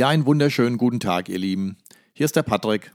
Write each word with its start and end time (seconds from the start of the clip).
Ja, 0.00 0.08
einen 0.08 0.24
wunderschönen 0.24 0.78
guten 0.78 0.98
Tag, 0.98 1.28
ihr 1.28 1.38
Lieben. 1.38 1.76
Hier 2.14 2.24
ist 2.24 2.34
der 2.34 2.42
Patrick. 2.42 2.90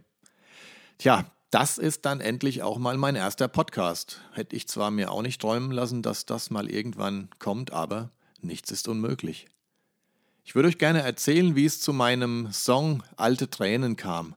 Tja, 0.97 1.31
das 1.51 1.77
ist 1.77 2.03
dann 2.03 2.19
endlich 2.19 2.63
auch 2.63 2.79
mal 2.79 2.97
mein 2.97 3.15
erster 3.15 3.47
Podcast. 3.47 4.21
Hätte 4.31 4.55
ich 4.55 4.67
zwar 4.67 4.89
mir 4.89 5.11
auch 5.11 5.21
nicht 5.21 5.39
träumen 5.39 5.69
lassen, 5.69 6.01
dass 6.01 6.25
das 6.25 6.49
mal 6.49 6.67
irgendwann 6.67 7.29
kommt, 7.37 7.71
aber 7.71 8.09
nichts 8.41 8.71
ist 8.71 8.87
unmöglich. 8.87 9.45
Ich 10.43 10.55
würde 10.55 10.67
euch 10.67 10.79
gerne 10.79 11.03
erzählen, 11.03 11.55
wie 11.55 11.65
es 11.65 11.79
zu 11.79 11.93
meinem 11.93 12.51
Song 12.51 13.03
Alte 13.17 13.51
Tränen 13.51 13.97
kam. 13.97 14.33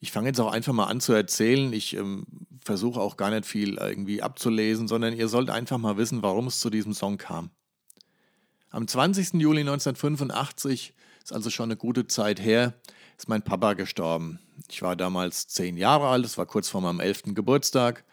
Ich 0.00 0.10
fange 0.10 0.26
jetzt 0.26 0.40
auch 0.40 0.50
einfach 0.50 0.72
mal 0.72 0.86
an 0.86 1.00
zu 1.00 1.12
erzählen. 1.12 1.72
Ich 1.72 1.94
ähm, 1.94 2.26
versuche 2.64 3.00
auch 3.00 3.16
gar 3.16 3.30
nicht 3.30 3.46
viel 3.46 3.74
irgendwie 3.74 4.22
abzulesen, 4.22 4.88
sondern 4.88 5.14
ihr 5.14 5.28
sollt 5.28 5.50
einfach 5.50 5.78
mal 5.78 5.96
wissen, 5.96 6.20
warum 6.20 6.48
es 6.48 6.58
zu 6.58 6.68
diesem 6.68 6.94
Song 6.94 7.16
kam. 7.16 7.50
Am 8.70 8.88
20. 8.88 9.34
Juli 9.34 9.60
1985, 9.60 10.94
ist 11.22 11.32
also 11.32 11.50
schon 11.50 11.64
eine 11.64 11.76
gute 11.76 12.06
Zeit 12.06 12.40
her, 12.40 12.74
ist 13.16 13.28
mein 13.28 13.42
Papa 13.42 13.74
gestorben. 13.74 14.38
Ich 14.68 14.82
war 14.82 14.96
damals 14.96 15.48
zehn 15.48 15.76
Jahre 15.76 16.08
alt, 16.08 16.24
es 16.24 16.38
war 16.38 16.46
kurz 16.46 16.68
vor 16.68 16.80
meinem 16.80 17.00
elften 17.00 17.34
Geburtstag. 17.34 18.04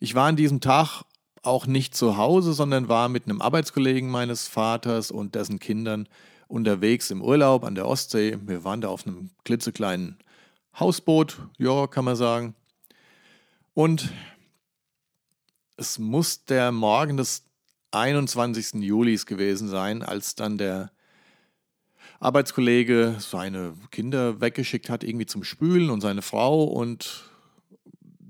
Ich 0.00 0.14
war 0.14 0.28
an 0.28 0.36
diesem 0.36 0.60
Tag 0.60 1.02
auch 1.42 1.66
nicht 1.66 1.94
zu 1.94 2.16
Hause, 2.16 2.52
sondern 2.52 2.88
war 2.88 3.08
mit 3.08 3.24
einem 3.24 3.40
Arbeitskollegen 3.40 4.10
meines 4.10 4.48
Vaters 4.48 5.10
und 5.10 5.34
dessen 5.34 5.58
Kindern 5.58 6.08
unterwegs 6.46 7.10
im 7.10 7.22
Urlaub 7.22 7.64
an 7.64 7.74
der 7.74 7.86
Ostsee. 7.86 8.38
Wir 8.44 8.64
waren 8.64 8.80
da 8.80 8.88
auf 8.88 9.06
einem 9.06 9.30
klitzekleinen 9.44 10.18
Hausboot, 10.78 11.38
ja, 11.58 11.86
kann 11.86 12.04
man 12.04 12.16
sagen. 12.16 12.54
Und 13.74 14.12
es 15.76 15.98
muss 15.98 16.44
der 16.44 16.72
Morgen 16.72 17.16
des 17.16 17.44
21. 17.92 18.82
Julis 18.82 19.26
gewesen 19.26 19.68
sein, 19.68 20.02
als 20.02 20.34
dann 20.34 20.58
der 20.58 20.90
Arbeitskollege 22.20 23.16
seine 23.18 23.74
Kinder 23.90 24.40
weggeschickt 24.40 24.90
hat, 24.90 25.04
irgendwie 25.04 25.26
zum 25.26 25.44
Spülen 25.44 25.90
und 25.90 26.00
seine 26.00 26.22
Frau 26.22 26.64
und 26.64 27.30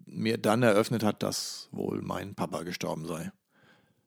mir 0.07 0.37
dann 0.37 0.63
eröffnet 0.63 1.03
hat, 1.03 1.23
dass 1.23 1.69
wohl 1.73 2.03
mein 2.03 2.35
Papa 2.35 2.63
gestorben 2.63 3.07
sei. 3.07 3.33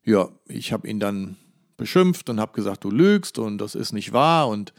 Ja, 0.03 0.29
ich 0.47 0.71
habe 0.71 0.87
ihn 0.87 0.99
dann 0.99 1.37
beschimpft 1.77 2.29
und 2.29 2.39
habe 2.39 2.53
gesagt, 2.53 2.83
du 2.83 2.91
lügst 2.91 3.39
und 3.39 3.57
das 3.57 3.75
ist 3.75 3.91
nicht 3.91 4.13
wahr 4.13 4.47
und 4.47 4.73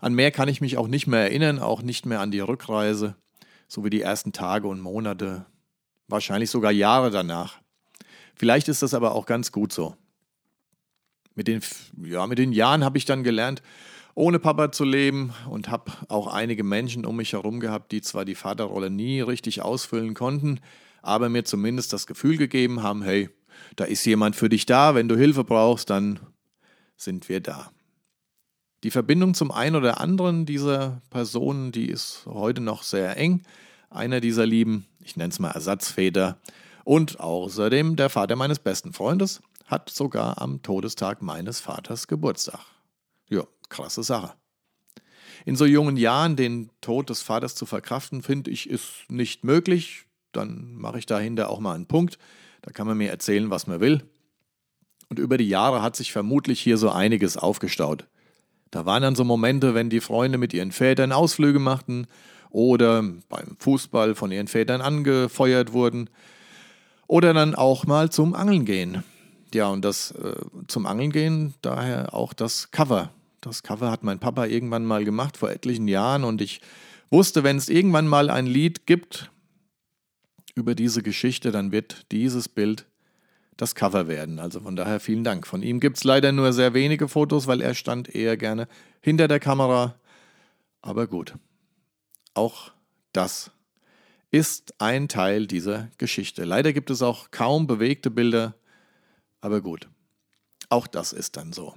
an 0.00 0.14
mehr 0.14 0.30
kann 0.30 0.48
ich 0.48 0.62
mich 0.62 0.78
auch 0.78 0.88
nicht 0.88 1.06
mehr 1.06 1.20
erinnern, 1.20 1.58
auch 1.58 1.82
nicht 1.82 2.06
mehr 2.06 2.20
an 2.20 2.30
die 2.30 2.40
Rückreise, 2.40 3.16
so 3.68 3.84
wie 3.84 3.90
die 3.90 4.00
ersten 4.00 4.32
Tage 4.32 4.66
und 4.68 4.80
Monate, 4.80 5.44
wahrscheinlich 6.08 6.50
sogar 6.50 6.72
Jahre 6.72 7.10
danach. 7.10 7.60
Vielleicht 8.34 8.68
ist 8.68 8.82
das 8.82 8.94
aber 8.94 9.14
auch 9.14 9.26
ganz 9.26 9.52
gut 9.52 9.70
so. 9.70 9.96
Mit 11.34 11.46
den, 11.46 11.60
ja, 12.02 12.26
mit 12.26 12.38
den 12.38 12.52
Jahren 12.52 12.84
habe 12.84 12.96
ich 12.96 13.04
dann 13.04 13.22
gelernt, 13.22 13.62
ohne 14.20 14.38
Papa 14.38 14.70
zu 14.70 14.84
leben 14.84 15.32
und 15.48 15.70
habe 15.70 15.92
auch 16.08 16.26
einige 16.26 16.62
Menschen 16.62 17.06
um 17.06 17.16
mich 17.16 17.32
herum 17.32 17.58
gehabt, 17.58 17.90
die 17.90 18.02
zwar 18.02 18.26
die 18.26 18.34
Vaterrolle 18.34 18.90
nie 18.90 19.22
richtig 19.22 19.62
ausfüllen 19.62 20.14
konnten, 20.14 20.60
aber 21.00 21.30
mir 21.30 21.44
zumindest 21.44 21.92
das 21.94 22.06
Gefühl 22.06 22.36
gegeben 22.36 22.82
haben, 22.82 23.02
hey, 23.02 23.30
da 23.76 23.84
ist 23.84 24.04
jemand 24.04 24.36
für 24.36 24.50
dich 24.50 24.66
da, 24.66 24.94
wenn 24.94 25.08
du 25.08 25.16
Hilfe 25.16 25.42
brauchst, 25.42 25.88
dann 25.88 26.20
sind 26.96 27.30
wir 27.30 27.40
da. 27.40 27.70
Die 28.82 28.90
Verbindung 28.90 29.32
zum 29.32 29.50
einen 29.50 29.76
oder 29.76 30.00
anderen 30.00 30.44
dieser 30.44 31.00
Personen, 31.08 31.72
die 31.72 31.86
ist 31.86 32.26
heute 32.26 32.60
noch 32.60 32.82
sehr 32.82 33.16
eng. 33.16 33.42
Einer 33.88 34.20
dieser 34.20 34.44
lieben, 34.44 34.86
ich 35.02 35.16
nenne 35.16 35.30
es 35.30 35.38
mal 35.38 35.50
Ersatzväter, 35.50 36.38
und 36.84 37.20
außerdem 37.20 37.96
der 37.96 38.10
Vater 38.10 38.36
meines 38.36 38.58
besten 38.58 38.92
Freundes 38.92 39.40
hat 39.66 39.88
sogar 39.90 40.40
am 40.42 40.62
Todestag 40.62 41.22
meines 41.22 41.60
Vaters 41.60 42.06
Geburtstag. 42.06 42.60
Ja, 43.28 43.44
krasse 43.70 44.02
Sache. 44.02 44.34
In 45.46 45.56
so 45.56 45.64
jungen 45.64 45.96
Jahren 45.96 46.36
den 46.36 46.70
Tod 46.80 47.08
des 47.08 47.22
Vaters 47.22 47.54
zu 47.54 47.64
verkraften, 47.64 48.22
finde 48.22 48.50
ich, 48.50 48.68
ist 48.68 49.04
nicht 49.08 49.44
möglich. 49.44 50.04
Dann 50.32 50.74
mache 50.74 50.98
ich 50.98 51.06
dahinter 51.06 51.48
auch 51.48 51.60
mal 51.60 51.74
einen 51.74 51.86
Punkt. 51.86 52.18
Da 52.62 52.72
kann 52.72 52.86
man 52.86 52.98
mir 52.98 53.10
erzählen, 53.10 53.50
was 53.50 53.66
man 53.66 53.80
will. 53.80 54.04
Und 55.08 55.18
über 55.18 55.38
die 55.38 55.48
Jahre 55.48 55.82
hat 55.82 55.96
sich 55.96 56.12
vermutlich 56.12 56.60
hier 56.60 56.76
so 56.76 56.90
einiges 56.90 57.36
aufgestaut. 57.36 58.06
Da 58.70 58.86
waren 58.86 59.02
dann 59.02 59.16
so 59.16 59.24
Momente, 59.24 59.74
wenn 59.74 59.90
die 59.90 60.00
Freunde 60.00 60.38
mit 60.38 60.54
ihren 60.54 60.70
Vätern 60.72 61.10
Ausflüge 61.10 61.58
machten 61.58 62.06
oder 62.50 63.02
beim 63.28 63.56
Fußball 63.58 64.14
von 64.14 64.30
ihren 64.30 64.46
Vätern 64.46 64.80
angefeuert 64.80 65.72
wurden 65.72 66.10
oder 67.08 67.34
dann 67.34 67.56
auch 67.56 67.86
mal 67.86 68.10
zum 68.10 68.34
Angeln 68.34 68.64
gehen. 68.64 69.02
Ja, 69.52 69.68
und 69.68 69.84
das 69.84 70.12
äh, 70.12 70.36
zum 70.68 70.86
Angeln 70.86 71.10
gehen, 71.10 71.54
daher 71.60 72.14
auch 72.14 72.32
das 72.32 72.70
Cover. 72.70 73.10
Das 73.40 73.62
Cover 73.62 73.90
hat 73.90 74.02
mein 74.02 74.18
Papa 74.18 74.46
irgendwann 74.46 74.84
mal 74.84 75.04
gemacht 75.04 75.36
vor 75.36 75.50
etlichen 75.50 75.88
Jahren 75.88 76.24
und 76.24 76.40
ich 76.40 76.60
wusste, 77.10 77.42
wenn 77.42 77.56
es 77.56 77.68
irgendwann 77.68 78.06
mal 78.06 78.30
ein 78.30 78.46
Lied 78.46 78.86
gibt 78.86 79.30
über 80.54 80.74
diese 80.74 81.02
Geschichte, 81.02 81.50
dann 81.50 81.72
wird 81.72 82.12
dieses 82.12 82.48
Bild 82.48 82.86
das 83.56 83.74
Cover 83.74 84.08
werden. 84.08 84.38
Also 84.38 84.60
von 84.60 84.76
daher 84.76 85.00
vielen 85.00 85.24
Dank. 85.24 85.46
Von 85.46 85.62
ihm 85.62 85.80
gibt 85.80 85.98
es 85.98 86.04
leider 86.04 86.32
nur 86.32 86.52
sehr 86.52 86.74
wenige 86.74 87.08
Fotos, 87.08 87.46
weil 87.46 87.60
er 87.60 87.74
stand 87.74 88.14
eher 88.14 88.36
gerne 88.36 88.68
hinter 89.00 89.28
der 89.28 89.40
Kamera. 89.40 89.96
Aber 90.82 91.06
gut, 91.06 91.34
auch 92.34 92.72
das 93.12 93.50
ist 94.30 94.74
ein 94.78 95.08
Teil 95.08 95.46
dieser 95.46 95.90
Geschichte. 95.98 96.44
Leider 96.44 96.72
gibt 96.72 96.90
es 96.90 97.02
auch 97.02 97.30
kaum 97.30 97.66
bewegte 97.66 98.10
Bilder, 98.10 98.54
aber 99.40 99.60
gut, 99.60 99.88
auch 100.68 100.86
das 100.86 101.12
ist 101.12 101.36
dann 101.36 101.52
so. 101.52 101.74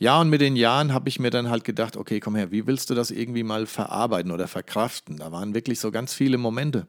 Ja, 0.00 0.20
und 0.20 0.30
mit 0.30 0.40
den 0.40 0.56
Jahren 0.56 0.92
habe 0.92 1.08
ich 1.08 1.18
mir 1.18 1.30
dann 1.30 1.50
halt 1.50 1.64
gedacht, 1.64 1.96
okay, 1.96 2.20
komm 2.20 2.36
her, 2.36 2.52
wie 2.52 2.66
willst 2.66 2.88
du 2.90 2.94
das 2.94 3.10
irgendwie 3.10 3.42
mal 3.42 3.66
verarbeiten 3.66 4.30
oder 4.30 4.46
verkraften? 4.46 5.16
Da 5.16 5.32
waren 5.32 5.54
wirklich 5.54 5.80
so 5.80 5.90
ganz 5.90 6.14
viele 6.14 6.38
Momente 6.38 6.86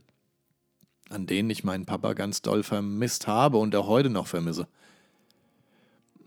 an 1.10 1.26
denen 1.26 1.50
ich 1.50 1.64
meinen 1.64 1.86
Papa 1.86 2.14
ganz 2.14 2.42
doll 2.42 2.64
vermisst 2.64 3.28
habe 3.28 3.58
und 3.58 3.76
auch 3.76 3.88
heute 3.88 4.10
noch 4.10 4.28
vermisse. 4.28 4.68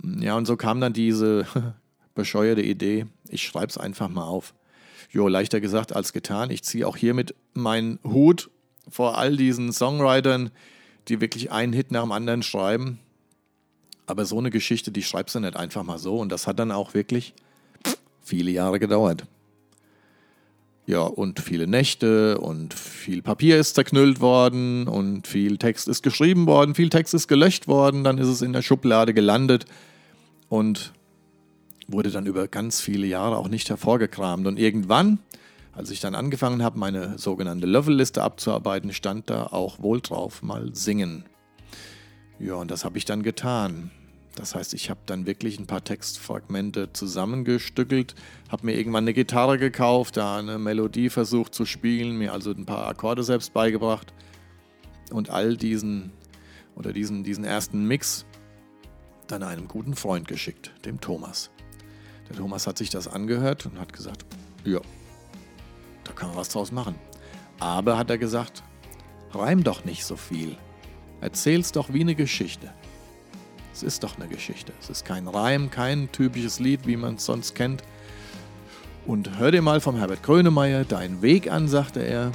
Ja, 0.03 0.37
und 0.37 0.47
so 0.47 0.57
kam 0.57 0.81
dann 0.81 0.93
diese 0.93 1.47
bescheuerte 2.15 2.63
Idee, 2.63 3.07
ich 3.29 3.43
schreibe 3.43 3.69
es 3.69 3.79
einfach 3.79 4.09
mal 4.09 4.25
auf. 4.25 4.55
Jo, 5.11 5.29
leichter 5.29 5.61
gesagt 5.61 5.95
als 5.95 6.13
getan. 6.13 6.51
Ich 6.51 6.65
ziehe 6.65 6.87
auch 6.87 6.97
hiermit 6.97 7.35
meinen 7.55 7.99
Hut 8.03 8.51
vor 8.89 9.19
all 9.19 9.37
diesen 9.37 9.73
Songwritern, 9.73 10.51
die 11.09 11.21
wirklich 11.21 11.53
einen 11.53 11.73
Hit 11.73 11.91
nach 11.91 12.03
dem 12.03 12.13
anderen 12.13 12.43
schreiben. 12.43 12.99
Aber 14.07 14.25
so 14.25 14.39
eine 14.39 14.51
Geschichte, 14.51 14.91
die 14.91 15.03
schreibst 15.03 15.35
du 15.35 15.41
nicht 15.41 15.57
einfach 15.57 15.83
mal 15.85 15.99
so. 15.99 16.19
Und 16.19 16.31
das 16.31 16.47
hat 16.47 16.59
dann 16.59 16.73
auch 16.73 16.95
wirklich 16.95 17.35
viele 18.23 18.51
Jahre 18.51 18.79
gedauert. 18.79 19.25
Ja, 20.85 21.03
und 21.03 21.39
viele 21.39 21.69
Nächte 21.69 22.39
und 22.39 22.75
viel 22.75 23.23
Papier 23.23 23.59
ist 23.59 23.77
zerknüllt 23.77 24.21
worden 24.21 24.89
und 24.89 25.29
viel 25.29 25.57
Text 25.57 25.87
ist 25.87 26.03
geschrieben 26.03 26.47
worden, 26.47 26.75
viel 26.75 26.91
Text 26.91 27.15
ist 27.15 27.29
gelöscht 27.29 27.69
worden, 27.69 28.03
dann 28.03 28.19
ist 28.19 28.27
es 28.27 28.43
in 28.43 28.53
der 28.53 28.63
Schublade 28.63 29.15
gelandet 29.15 29.65
und 30.49 30.93
wurde 31.87 32.11
dann 32.11 32.27
über 32.27 32.49
ganz 32.49 32.81
viele 32.81 33.07
Jahre 33.07 33.37
auch 33.37 33.49
nicht 33.49 33.71
hervorgekramt. 33.71 34.47
Und 34.47 34.59
irgendwann, 34.59 35.21
als 35.73 35.91
ich 35.91 36.01
dann 36.01 36.17
angefangen 36.17 36.65
habe, 36.65 36.81
meine 36.81 37.17
sogenannte 37.17 37.67
Level-Liste 37.67 38.21
abzuarbeiten, 38.21 38.93
stand 38.93 39.31
da 39.31 39.47
auch 39.47 39.81
wohl 39.81 40.01
drauf 40.01 40.43
mal 40.43 40.71
singen. 40.75 41.25
Ja, 42.43 42.55
und 42.55 42.73
das 42.73 42.85
habe 42.85 42.99
ich 42.99 43.05
dann 43.05 43.23
getan. 43.23 43.93
Das 44.35 44.57
heißt, 44.57 44.75
ich 44.75 44.91
habe 44.91 44.99
dann 45.07 45.27
wirklich 45.27 45.61
ein 45.61 45.67
paar 45.67 45.85
Textfragmente 45.85 46.93
zusammengestückelt, 46.93 48.17
habe 48.49 48.67
mir 48.67 48.77
irgendwann 48.77 49.05
eine 49.05 49.13
Gitarre 49.13 49.59
gekauft, 49.59 50.17
da 50.17 50.39
eine 50.39 50.59
Melodie 50.59 51.09
versucht 51.09 51.55
zu 51.55 51.67
spielen, 51.67 52.17
mir 52.19 52.33
also 52.33 52.51
ein 52.51 52.67
paar 52.67 52.89
Akkorde 52.89 53.23
selbst 53.23 53.53
beigebracht 53.53 54.13
und 55.13 55.31
all 55.31 55.57
diesen 55.57 56.11
oder 56.75 56.93
diesen, 56.93 57.23
diesen 57.23 57.45
ersten 57.45 57.87
Mix 57.87 58.25
dann 59.29 59.45
einem 59.45 59.69
guten 59.69 59.95
Freund 59.95 60.27
geschickt, 60.27 60.73
dem 60.85 61.01
Thomas. 61.01 61.51
Der 62.29 62.37
Thomas 62.37 62.67
hat 62.67 62.77
sich 62.77 62.91
das 62.91 63.07
angehört 63.07 63.67
und 63.67 63.79
hat 63.79 63.93
gesagt, 63.93 64.25
ja, 64.65 64.81
da 66.03 66.13
kann 66.13 66.31
man 66.31 66.39
was 66.39 66.49
draus 66.49 66.73
machen. 66.73 66.97
Aber 67.61 67.99
hat 67.99 68.11
er 68.11 68.19
gesagt, 68.19 68.65
reim 69.33 69.63
doch 69.63 69.85
nicht 69.85 70.05
so 70.05 70.17
viel. 70.17 70.57
Erzähl's 71.23 71.71
doch 71.71 71.93
wie 71.93 72.01
eine 72.01 72.17
Geschichte. 72.17 72.73
Es 73.73 73.85
ist 73.85 74.03
doch 74.03 74.19
eine 74.19 74.27
Geschichte. 74.27 74.73
Es 74.81 74.91
ist 74.91 75.05
kein 75.05 75.29
Reim, 75.29 75.71
kein 75.71 76.11
typisches 76.11 76.59
Lied, 76.59 76.81
wie 76.85 76.97
man 76.97 77.15
es 77.15 77.25
sonst 77.25 77.55
kennt. 77.55 77.85
Und 79.07 79.39
hör 79.39 79.53
dir 79.53 79.63
mal 79.63 79.81
vom 79.81 79.97
Herbert 79.97 80.25
Grönemeyer 80.25 80.85
deinen 80.85 81.23
Weg 81.23 81.49
an, 81.51 81.69
sagte 81.69 82.01
er. 82.01 82.33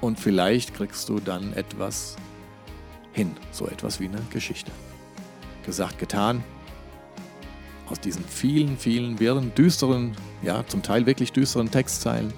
Und 0.00 0.18
vielleicht 0.18 0.74
kriegst 0.74 1.08
du 1.08 1.20
dann 1.20 1.52
etwas 1.52 2.16
hin, 3.12 3.36
so 3.52 3.68
etwas 3.68 4.00
wie 4.00 4.08
eine 4.08 4.20
Geschichte. 4.30 4.72
Gesagt, 5.64 6.00
getan. 6.00 6.42
Aus 7.88 8.00
diesen 8.00 8.24
vielen, 8.24 8.76
vielen 8.76 9.20
wirren, 9.20 9.54
düsteren, 9.54 10.16
ja, 10.42 10.66
zum 10.66 10.82
Teil 10.82 11.06
wirklich 11.06 11.32
düsteren 11.32 11.70
Textzeilen 11.70 12.32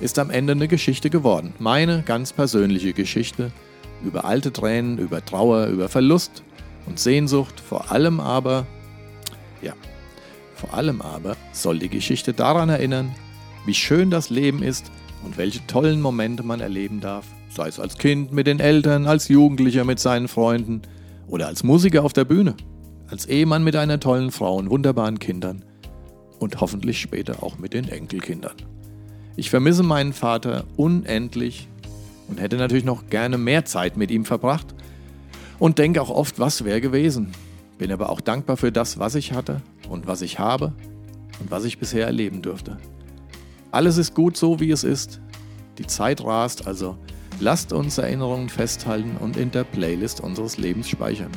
ist 0.00 0.20
am 0.20 0.30
Ende 0.30 0.52
eine 0.52 0.68
Geschichte 0.68 1.10
geworden. 1.10 1.54
Meine 1.58 2.02
ganz 2.02 2.32
persönliche 2.32 2.92
Geschichte 2.92 3.50
über 4.04 4.24
alte 4.24 4.52
Tränen, 4.52 4.98
über 4.98 5.24
Trauer, 5.24 5.66
über 5.66 5.88
Verlust, 5.88 6.42
und 6.86 6.98
Sehnsucht, 6.98 7.60
vor 7.60 7.90
allem 7.92 8.20
aber, 8.20 8.66
ja, 9.62 9.74
Vor 10.54 10.74
allem 10.74 11.00
aber 11.00 11.36
soll 11.52 11.78
die 11.78 11.88
Geschichte 11.88 12.32
daran 12.32 12.68
erinnern, 12.68 13.14
wie 13.66 13.74
schön 13.74 14.10
das 14.10 14.30
Leben 14.30 14.62
ist 14.62 14.90
und 15.24 15.36
welche 15.36 15.66
tollen 15.66 16.00
Momente 16.00 16.42
man 16.42 16.60
erleben 16.60 17.00
darf, 17.00 17.26
sei 17.48 17.68
es 17.68 17.80
als 17.80 17.98
Kind 17.98 18.32
mit 18.32 18.46
den 18.46 18.60
Eltern, 18.60 19.06
als 19.06 19.28
Jugendlicher 19.28 19.84
mit 19.84 19.98
seinen 19.98 20.28
Freunden 20.28 20.82
oder 21.28 21.46
als 21.46 21.62
Musiker 21.62 22.04
auf 22.04 22.12
der 22.12 22.24
Bühne, 22.24 22.56
als 23.08 23.26
Ehemann 23.26 23.64
mit 23.64 23.76
einer 23.76 24.00
tollen 24.00 24.30
Frau 24.30 24.56
und 24.56 24.70
wunderbaren 24.70 25.18
Kindern 25.18 25.64
und 26.38 26.60
hoffentlich 26.60 27.00
später 27.00 27.42
auch 27.42 27.58
mit 27.58 27.72
den 27.72 27.88
Enkelkindern. 27.88 28.56
Ich 29.36 29.50
vermisse 29.50 29.82
meinen 29.82 30.12
Vater 30.12 30.64
unendlich 30.76 31.68
und 32.32 32.40
hätte 32.40 32.56
natürlich 32.56 32.86
noch 32.86 33.08
gerne 33.10 33.36
mehr 33.36 33.66
Zeit 33.66 33.98
mit 33.98 34.10
ihm 34.10 34.24
verbracht 34.24 34.74
und 35.58 35.76
denke 35.76 36.00
auch 36.00 36.08
oft, 36.08 36.38
was 36.38 36.64
wäre 36.64 36.80
gewesen. 36.80 37.32
Bin 37.76 37.92
aber 37.92 38.08
auch 38.08 38.22
dankbar 38.22 38.56
für 38.56 38.72
das, 38.72 38.98
was 38.98 39.16
ich 39.16 39.34
hatte 39.34 39.60
und 39.90 40.06
was 40.06 40.22
ich 40.22 40.38
habe 40.38 40.72
und 41.40 41.50
was 41.50 41.64
ich 41.64 41.78
bisher 41.78 42.06
erleben 42.06 42.40
durfte. 42.40 42.78
Alles 43.70 43.98
ist 43.98 44.14
gut 44.14 44.38
so, 44.38 44.60
wie 44.60 44.70
es 44.70 44.82
ist. 44.82 45.20
Die 45.76 45.86
Zeit 45.86 46.24
rast, 46.24 46.66
also 46.66 46.96
lasst 47.38 47.74
uns 47.74 47.98
Erinnerungen 47.98 48.48
festhalten 48.48 49.18
und 49.20 49.36
in 49.36 49.50
der 49.50 49.64
Playlist 49.64 50.22
unseres 50.22 50.56
Lebens 50.56 50.88
speichern. 50.88 51.32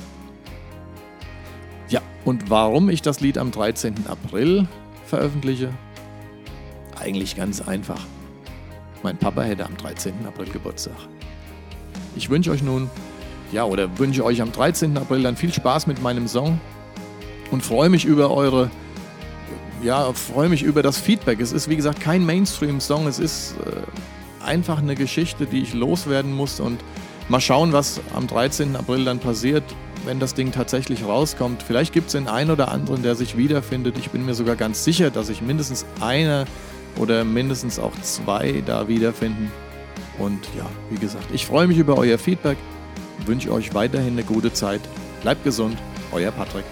Ja, 1.90 2.00
und 2.24 2.50
warum 2.50 2.90
ich 2.90 3.02
das 3.02 3.20
Lied 3.20 3.38
am 3.38 3.52
13. 3.52 4.08
April 4.08 4.70
veröffentliche? 5.06 5.72
Eigentlich 6.98 7.36
ganz 7.36 7.60
einfach. 7.60 8.00
Mein 9.06 9.18
Papa 9.18 9.44
hätte 9.44 9.64
am 9.64 9.78
13. 9.78 10.14
April 10.26 10.48
Geburtstag. 10.50 10.96
Ich 12.16 12.32
wünsche 12.32 12.50
euch 12.50 12.64
nun, 12.64 12.90
ja, 13.52 13.64
oder 13.64 14.00
wünsche 14.00 14.26
euch 14.26 14.42
am 14.42 14.52
13. 14.52 14.98
April 14.98 15.22
dann 15.22 15.36
viel 15.36 15.54
Spaß 15.54 15.86
mit 15.86 16.02
meinem 16.02 16.28
Song 16.28 16.60
und 17.52 17.62
freue 17.62 17.90
mich 17.90 18.04
über 18.06 18.32
eure 18.32 18.72
ja, 19.84 20.12
freue 20.14 20.50
mich 20.50 20.64
über 20.64 20.82
das 20.82 20.98
Feedback. 20.98 21.40
Es 21.40 21.52
ist, 21.52 21.70
wie 21.70 21.76
gesagt, 21.76 22.00
kein 22.00 22.26
Mainstream-Song. 22.26 23.06
Es 23.06 23.20
ist 23.20 23.54
äh, 23.60 24.44
einfach 24.44 24.80
eine 24.80 24.96
Geschichte, 24.96 25.46
die 25.46 25.62
ich 25.62 25.76
loswerden 25.76 26.34
muss. 26.34 26.60
Und 26.60 26.80
mal 27.30 27.42
schauen, 27.42 27.74
was 27.74 28.02
am 28.16 28.26
13. 28.26 28.76
April 28.76 29.06
dann 29.06 29.20
passiert, 29.20 29.64
wenn 30.06 30.20
das 30.20 30.34
Ding 30.34 30.52
tatsächlich 30.52 31.06
rauskommt. 31.06 31.62
Vielleicht 31.62 31.94
gibt 31.94 32.08
es 32.08 32.14
den 32.14 32.28
einen 32.28 32.50
oder 32.50 32.72
anderen, 32.72 33.04
der 33.04 33.14
sich 33.14 33.38
wiederfindet. 33.38 34.00
Ich 34.00 34.10
bin 34.10 34.26
mir 34.26 34.34
sogar 34.34 34.56
ganz 34.56 34.84
sicher, 34.84 35.12
dass 35.12 35.28
sich 35.28 35.44
mindestens 35.44 35.86
einer 36.02 36.46
oder 36.98 37.24
mindestens 37.24 37.80
auch 37.80 37.94
zwei 38.02 38.64
da 38.66 38.88
wiederfinden. 38.88 39.52
Und 40.18 40.48
ja, 40.58 40.66
wie 40.90 40.98
gesagt, 40.98 41.26
ich 41.34 41.46
freue 41.46 41.68
mich 41.68 41.78
über 41.78 41.98
euer 41.98 42.18
Feedback. 42.18 42.58
Wünsche 43.26 43.52
euch 43.52 43.74
weiterhin 43.74 44.14
eine 44.14 44.24
gute 44.24 44.54
Zeit. 44.54 44.82
Bleibt 45.22 45.44
gesund, 45.44 45.78
euer 46.12 46.32
Patrick. 46.32 46.66